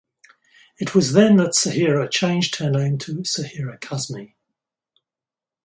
[0.79, 4.33] It was then that Sahira changed her name to Sahira Kazmi.